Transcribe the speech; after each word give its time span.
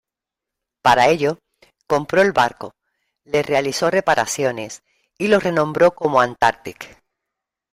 Para 0.81 1.09
ello, 1.09 1.37
compró 1.85 2.23
el 2.23 2.31
barco, 2.31 2.73
le 3.23 3.43
realizó 3.43 3.91
reparaciones 3.91 4.81
y 5.19 5.27
lo 5.27 5.39
renombró 5.39 5.93
como 5.93 6.21
"Antarctic". 6.21 6.97